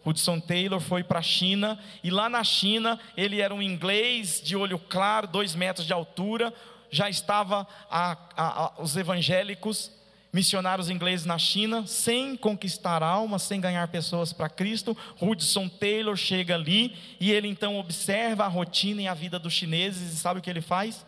[0.05, 4.57] Hudson Taylor foi para a China e lá na China ele era um inglês de
[4.57, 6.53] olho claro, dois metros de altura.
[6.91, 9.91] Já estava a, a, a, os evangélicos,
[10.33, 14.97] missionários ingleses na China, sem conquistar almas, sem ganhar pessoas para Cristo.
[15.21, 20.13] Hudson Taylor chega ali e ele então observa a rotina e a vida dos chineses
[20.13, 21.07] e sabe o que ele faz?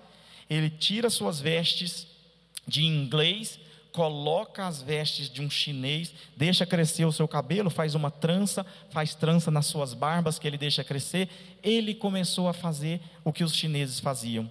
[0.50, 2.06] Ele tira suas vestes
[2.66, 3.58] de inglês
[3.92, 9.14] coloca as vestes de um chinês, deixa crescer o seu cabelo, faz uma trança, faz
[9.14, 11.28] trança nas suas barbas que ele deixa crescer.
[11.62, 14.50] Ele começou a fazer o que os chineses faziam.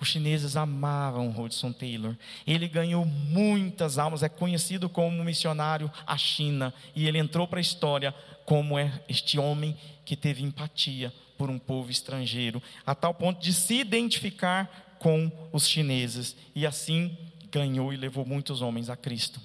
[0.00, 2.16] Os chineses amavam Hudson Taylor.
[2.44, 6.74] Ele ganhou muitas almas, é conhecido como missionário à China.
[6.92, 8.12] E ele entrou para a história
[8.44, 13.52] como é este homem que teve empatia por um povo estrangeiro, a tal ponto de
[13.52, 16.36] se identificar com os chineses.
[16.54, 17.16] E assim
[17.52, 19.40] ganhou e levou muitos homens a Cristo.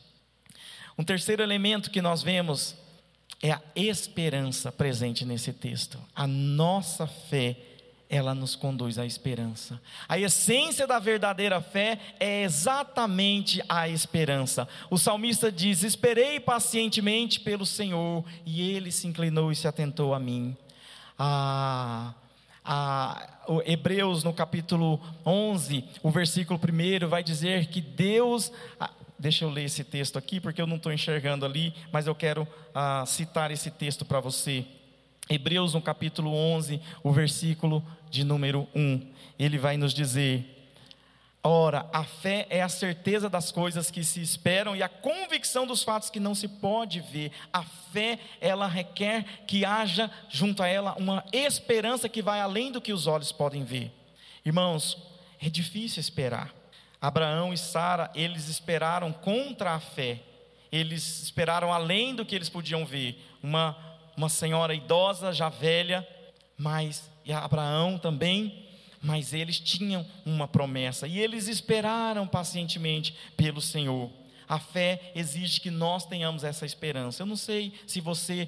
[0.98, 2.76] Um terceiro elemento que nós vemos
[3.42, 6.00] é a esperança presente nesse texto.
[6.16, 7.56] A nossa fé,
[8.10, 9.80] ela nos conduz à esperança.
[10.08, 14.68] A essência da verdadeira fé é exatamente a esperança.
[14.90, 20.20] O salmista diz: Esperei pacientemente pelo Senhor, e ele se inclinou e se atentou a
[20.20, 20.58] mim.
[21.20, 22.14] Ah,
[22.68, 23.26] a,
[23.66, 28.52] Hebreus no capítulo 11, o versículo 1 vai dizer que Deus.
[29.18, 32.46] deixa eu ler esse texto aqui, porque eu não estou enxergando ali, mas eu quero
[32.76, 34.66] ah, citar esse texto para você.
[35.30, 39.02] Hebreus no capítulo 11, o versículo de número 1.
[39.40, 40.57] Ele vai nos dizer:
[41.50, 45.82] Ora, a fé é a certeza das coisas que se esperam e a convicção dos
[45.82, 47.32] fatos que não se pode ver.
[47.54, 52.82] A fé, ela requer que haja junto a ela uma esperança que vai além do
[52.82, 53.94] que os olhos podem ver.
[54.46, 54.98] Irmãos,
[55.42, 56.54] é difícil esperar.
[57.00, 60.20] Abraão e Sara, eles esperaram contra a fé.
[60.70, 63.24] Eles esperaram além do que eles podiam ver.
[63.42, 63.78] Uma,
[64.18, 66.06] uma senhora idosa, já velha,
[66.58, 68.67] mas e Abraão também
[69.02, 74.10] mas eles tinham uma promessa e eles esperaram pacientemente pelo Senhor.
[74.48, 77.22] A fé exige que nós tenhamos essa esperança.
[77.22, 78.48] Eu não sei se você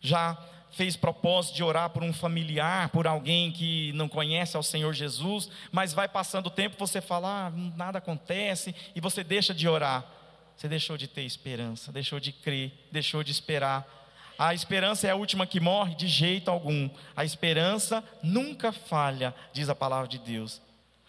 [0.00, 0.36] já
[0.72, 5.48] fez propósito de orar por um familiar, por alguém que não conhece ao Senhor Jesus,
[5.72, 10.04] mas vai passando o tempo, você fala, ah, nada acontece, e você deixa de orar.
[10.56, 14.05] Você deixou de ter esperança, deixou de crer, deixou de esperar
[14.38, 15.94] a esperança é a última que morre?
[15.94, 16.90] De jeito algum.
[17.16, 20.60] A esperança nunca falha, diz a palavra de Deus.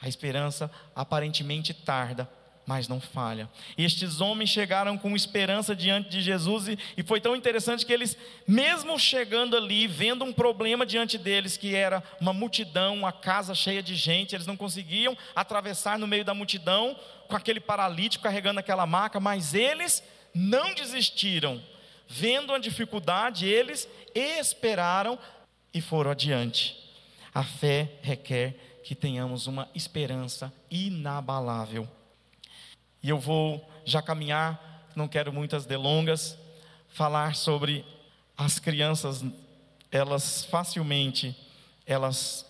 [0.01, 2.29] A esperança aparentemente tarda,
[2.65, 3.49] mas não falha.
[3.77, 8.17] Estes homens chegaram com esperança diante de Jesus e, e, foi tão interessante que eles,
[8.47, 13.81] mesmo chegando ali, vendo um problema diante deles, que era uma multidão, uma casa cheia
[13.81, 18.85] de gente, eles não conseguiam atravessar no meio da multidão com aquele paralítico carregando aquela
[18.85, 21.61] maca, mas eles não desistiram
[22.08, 25.17] vendo a dificuldade, eles esperaram
[25.74, 26.76] e foram adiante.
[27.34, 31.88] A fé requer que tenhamos uma esperança inabalável.
[33.04, 36.38] E eu vou já caminhar, não quero muitas delongas,
[36.89, 37.86] falar sobre
[38.38, 39.24] as crianças,
[39.91, 41.36] elas facilmente
[41.88, 42.46] elas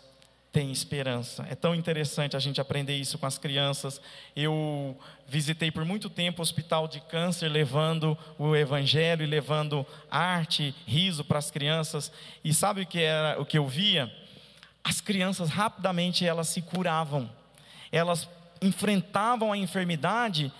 [0.51, 1.45] têm esperança.
[1.49, 4.01] É tão interessante a gente aprender isso com as crianças.
[4.35, 10.73] Eu visitei por muito tempo o hospital de câncer, levando o evangelho e levando arte,
[10.85, 12.11] riso para as crianças.
[12.43, 14.11] E sabe o que era o que eu via?
[14.83, 17.29] As crianças rapidamente elas se curavam.
[17.91, 18.27] Elas
[18.61, 20.51] enfrentavam a enfermidade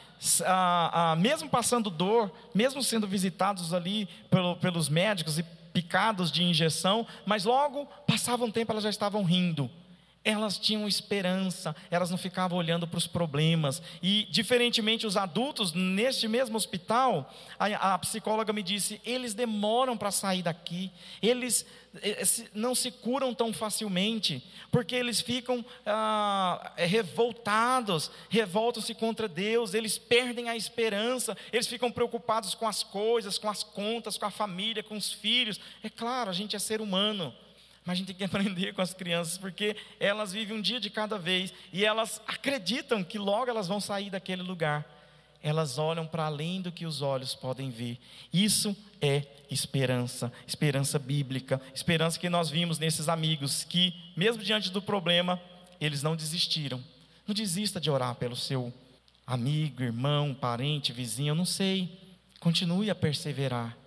[0.45, 5.45] a, mesmo passando dor, mesmo sendo visitados ali pelo, pelos médicos e
[5.77, 9.69] picados de injeção, mas logo passava um tempo elas já estavam rindo
[10.27, 13.81] elas tinham esperança, elas não ficavam olhando para os problemas.
[14.03, 20.11] E, diferentemente, os adultos, neste mesmo hospital, a, a psicóloga me disse: eles demoram para
[20.11, 20.91] sair daqui,
[21.21, 21.65] eles
[22.01, 22.23] eh,
[22.53, 29.97] não se curam tão facilmente, porque eles ficam ah, eh, revoltados, revoltam-se contra Deus, eles
[29.97, 34.83] perdem a esperança, eles ficam preocupados com as coisas, com as contas, com a família,
[34.83, 35.57] com os filhos.
[35.81, 37.33] É claro, a gente é ser humano.
[37.87, 40.89] Mas a gente tem que aprender com as crianças, porque elas vivem um dia de
[40.89, 44.85] cada vez e elas acreditam que logo elas vão sair daquele lugar.
[45.41, 47.97] Elas olham para além do que os olhos podem ver.
[48.33, 54.81] Isso é esperança, esperança bíblica, esperança que nós vimos nesses amigos que, mesmo diante do
[54.81, 55.41] problema,
[55.79, 56.83] eles não desistiram.
[57.25, 58.73] Não desista de orar pelo seu
[59.25, 61.89] amigo, irmão, parente, vizinho, eu não sei.
[62.41, 63.77] Continue a perseverar.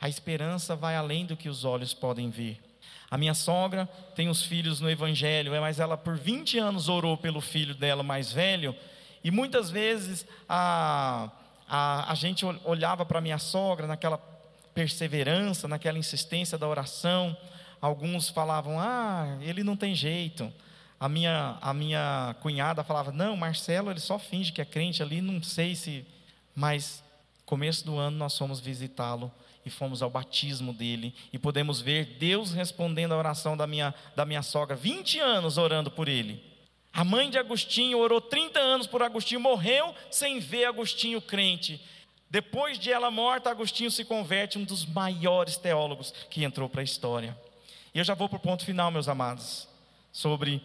[0.00, 2.69] A esperança vai além do que os olhos podem ver.
[3.10, 7.16] A minha sogra tem os filhos no Evangelho, é, mas ela por 20 anos orou
[7.16, 8.74] pelo filho dela mais velho,
[9.22, 11.30] e muitas vezes a,
[11.68, 14.18] a, a gente olhava para minha sogra naquela
[14.74, 17.36] perseverança, naquela insistência da oração.
[17.80, 20.50] Alguns falavam, ah, ele não tem jeito.
[20.98, 25.20] A minha, a minha cunhada falava, não, Marcelo, ele só finge que é crente ali,
[25.20, 26.06] não sei se.
[26.54, 27.02] Mas,
[27.44, 29.32] começo do ano, nós fomos visitá-lo
[29.64, 34.24] e fomos ao batismo dele e podemos ver Deus respondendo a oração da minha, da
[34.24, 36.42] minha sogra, 20 anos orando por ele.
[36.92, 41.80] A mãe de Agostinho orou 30 anos por Agostinho, morreu sem ver Agostinho crente.
[42.28, 46.84] Depois de ela morta, Agostinho se converte um dos maiores teólogos que entrou para a
[46.84, 47.36] história.
[47.94, 49.68] E eu já vou para o ponto final, meus amados,
[50.12, 50.62] sobre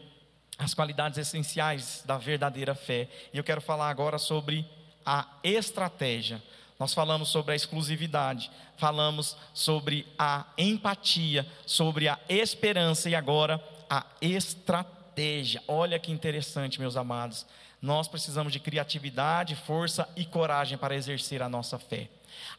[0.57, 3.09] as qualidades essenciais da verdadeira fé.
[3.33, 4.65] E eu quero falar agora sobre
[5.05, 6.41] a estratégia.
[6.79, 14.05] Nós falamos sobre a exclusividade, falamos sobre a empatia, sobre a esperança e agora a
[14.21, 15.63] estratégia.
[15.67, 17.45] Olha que interessante, meus amados.
[17.81, 22.09] Nós precisamos de criatividade, força e coragem para exercer a nossa fé.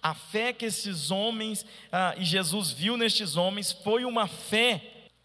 [0.03, 4.83] A fé que esses homens ah, e Jesus viu nestes homens foi uma fé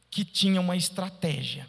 [0.09, 1.67] que tinha uma estratégia.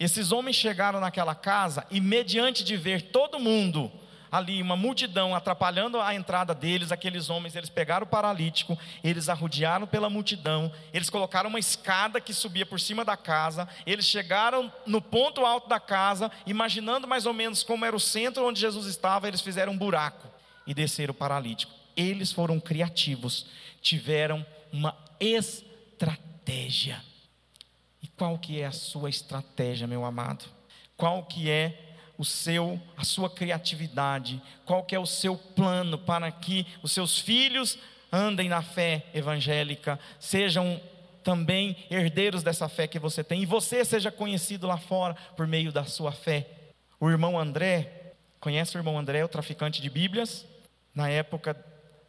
[0.00, 3.92] Esses homens chegaram naquela casa e, mediante de ver todo mundo
[4.30, 9.86] ali uma multidão atrapalhando a entrada deles, aqueles homens, eles pegaram o paralítico, eles arrodearam
[9.86, 15.00] pela multidão, eles colocaram uma escada que subia por cima da casa, eles chegaram no
[15.00, 19.28] ponto alto da casa, imaginando mais ou menos como era o centro onde Jesus estava,
[19.28, 20.28] eles fizeram um buraco
[20.66, 21.72] e desceram o paralítico.
[21.96, 23.46] Eles foram criativos,
[23.80, 27.02] tiveram uma estratégia.
[28.02, 30.44] E qual que é a sua estratégia, meu amado?
[30.96, 31.87] Qual que é
[32.18, 37.16] o seu, a sua criatividade, qual que é o seu plano para que os seus
[37.16, 37.78] filhos
[38.12, 40.80] andem na fé evangélica, sejam
[41.22, 45.70] também herdeiros dessa fé que você tem e você seja conhecido lá fora por meio
[45.70, 46.48] da sua fé.
[46.98, 50.44] O irmão André, conhece o irmão André, o traficante de Bíblias?
[50.92, 51.56] Na época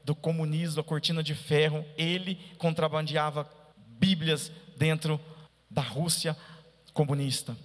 [0.03, 3.47] do comunismo, a cortina de ferro, ele contrabandeava
[3.77, 5.19] Bíblias dentro
[5.69, 6.35] da Rússia
[6.93, 7.55] comunista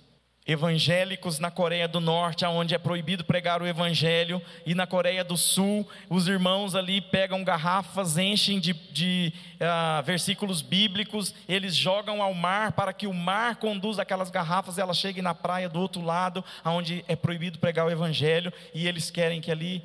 [0.47, 5.37] evangélicos na Coreia do Norte, onde é proibido pregar o evangelho, e na Coreia do
[5.37, 12.35] Sul, os irmãos ali pegam garrafas, enchem de, de uh, versículos bíblicos, eles jogam ao
[12.35, 16.03] mar para que o mar conduza aquelas garrafas, e elas cheguem na praia do outro
[16.03, 19.83] lado, onde é proibido pregar o evangelho, e eles querem que ali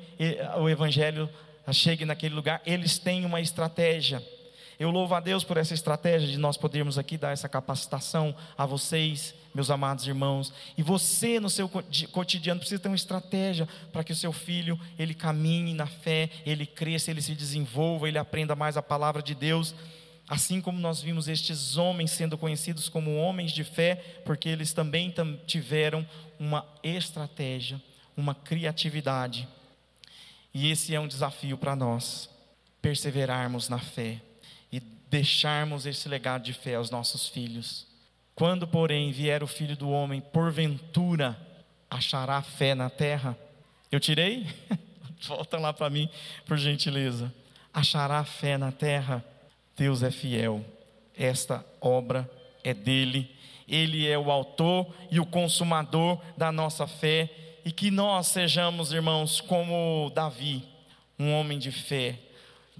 [0.58, 1.28] o evangelho
[1.72, 2.60] chegue naquele lugar.
[2.66, 4.22] Eles têm uma estratégia.
[4.80, 8.64] Eu louvo a Deus por essa estratégia de nós podermos aqui dar essa capacitação a
[8.64, 10.54] vocês meus amados irmãos.
[10.74, 15.12] E você no seu cotidiano precisa ter uma estratégia para que o seu filho ele
[15.12, 19.74] caminhe na fé, ele cresça, ele se desenvolva, ele aprenda mais a palavra de Deus.
[20.26, 25.14] Assim como nós vimos estes homens sendo conhecidos como homens de fé, porque eles também
[25.46, 26.08] tiveram
[26.38, 27.78] uma estratégia,
[28.16, 29.46] uma criatividade.
[30.54, 32.30] E esse é um desafio para nós,
[32.80, 34.22] perseverarmos na fé
[35.10, 37.86] deixarmos esse legado de fé aos nossos filhos.
[38.34, 41.36] Quando, porém, vier o filho do homem, porventura
[41.90, 43.36] achará fé na terra?
[43.90, 44.46] Eu tirei?
[45.26, 46.08] Volta lá para mim,
[46.46, 47.34] por gentileza.
[47.74, 49.24] Achará fé na terra?
[49.76, 50.64] Deus é fiel.
[51.18, 52.30] Esta obra
[52.62, 53.34] é dele.
[53.68, 57.28] Ele é o autor e o consumador da nossa fé.
[57.64, 60.64] E que nós sejamos, irmãos, como Davi,
[61.18, 62.18] um homem de fé,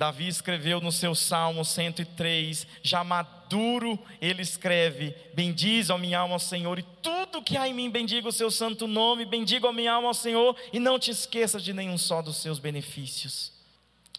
[0.01, 6.41] Davi escreveu no seu Salmo 103, já maduro, ele escreve: Bendiz a minha alma ao
[6.41, 9.93] Senhor, e tudo que há em mim bendiga o seu santo nome, bendiga a minha
[9.93, 13.53] alma ao Senhor, e não te esqueças de nenhum só dos seus benefícios.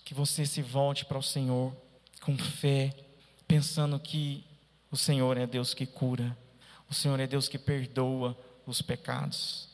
[0.06, 1.76] Que você se volte para o Senhor
[2.22, 2.94] com fé,
[3.48, 4.44] pensando que
[4.92, 6.38] o Senhor é Deus que cura,
[6.88, 9.68] o Senhor é Deus que perdoa, os pecados.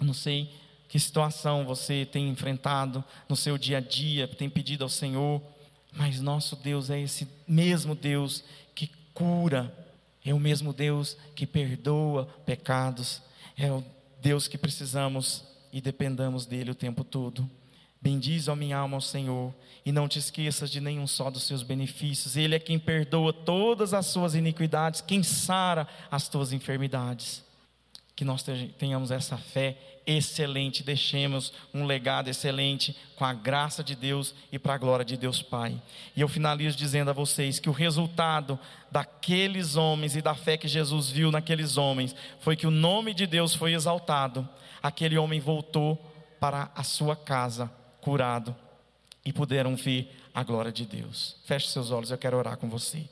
[0.00, 0.52] Não sei
[0.88, 5.42] que situação você tem enfrentado no seu dia a dia, tem pedido ao Senhor,
[5.92, 8.42] mas nosso Deus é esse mesmo Deus
[8.74, 9.72] que cura,
[10.24, 13.22] é o mesmo Deus que perdoa pecados,
[13.56, 13.84] é o
[14.20, 17.48] Deus que precisamos e dependamos dele o tempo todo.
[18.00, 19.52] Bendize, a minha alma, ao Senhor,
[19.84, 22.36] e não te esqueças de nenhum só dos seus benefícios.
[22.36, 27.44] Ele é quem perdoa todas as suas iniquidades, quem sara as tuas enfermidades.
[28.18, 28.44] Que nós
[28.76, 34.74] tenhamos essa fé excelente, deixemos um legado excelente com a graça de Deus e para
[34.74, 35.80] a glória de Deus Pai.
[36.16, 38.58] E eu finalizo dizendo a vocês que o resultado
[38.90, 43.24] daqueles homens e da fé que Jesus viu naqueles homens foi que o nome de
[43.24, 44.48] Deus foi exaltado.
[44.82, 45.96] Aquele homem voltou
[46.40, 48.52] para a sua casa curado
[49.24, 51.36] e puderam ver a glória de Deus.
[51.44, 53.08] Feche seus olhos, eu quero orar com você.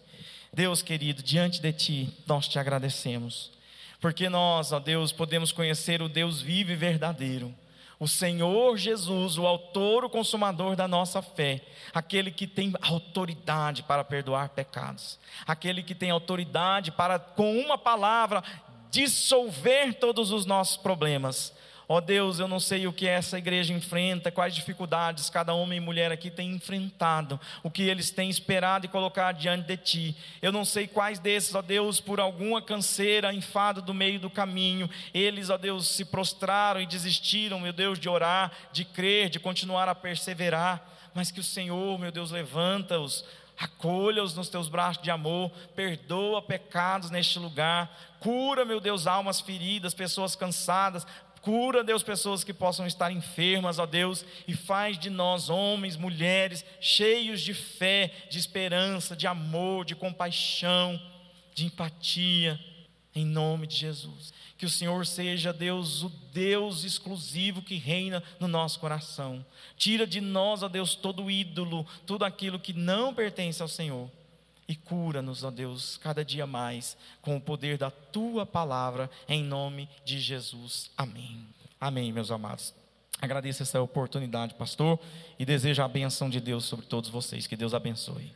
[0.53, 3.55] Deus querido, diante de Ti, nós te agradecemos,
[4.01, 7.55] porque nós, ó Deus, podemos conhecer o Deus vivo e verdadeiro,
[7.99, 11.63] o Senhor Jesus, o Autor, o Consumador da nossa fé,
[11.95, 18.43] aquele que tem autoridade para perdoar pecados, aquele que tem autoridade para, com uma palavra,
[18.91, 21.55] dissolver todos os nossos problemas
[21.89, 25.79] Ó oh Deus, eu não sei o que essa igreja enfrenta, quais dificuldades cada homem
[25.79, 30.17] e mulher aqui tem enfrentado, o que eles têm esperado e colocado diante de Ti.
[30.43, 34.29] Eu não sei quais desses, ó oh Deus, por alguma canseira, enfado do meio do
[34.29, 39.39] caminho, eles, ó Deus, se prostraram e desistiram, meu Deus, de orar, de crer, de
[39.39, 40.85] continuar a perseverar,
[41.15, 43.25] mas que o Senhor, meu Deus, levanta-os
[43.59, 49.95] acolha-os nos teus braços de amor, perdoa pecados neste lugar, cura, meu Deus, almas feridas,
[49.95, 51.07] pessoas cansadas,
[51.47, 56.65] Cura, Deus, pessoas que possam estar enfermas, ó Deus, e faz de nós homens, mulheres,
[56.81, 61.01] cheios de fé, de esperança, de amor, de compaixão,
[61.55, 62.59] de empatia,
[63.15, 64.35] em nome de Jesus.
[64.59, 69.47] Que o Senhor seja, Deus, o Deus exclusivo que reina no nosso coração.
[69.77, 74.11] Tira de nós, ó Deus, todo ídolo, tudo aquilo que não pertence ao Senhor
[74.69, 79.89] e cura-nos, ó Deus, cada dia mais, com o poder da tua palavra, em nome
[80.05, 80.91] de Jesus.
[80.97, 81.47] Amém.
[81.81, 82.75] Amém, meus amados.
[83.21, 84.99] Agradeço essa oportunidade, pastor,
[85.39, 87.47] e desejo a benção de Deus sobre todos vocês.
[87.47, 88.33] Que Deus abençoe.